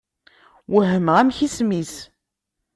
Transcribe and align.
Wehmeɣ 0.71 1.15
amek 1.21 1.37
isem-is. 1.47 1.93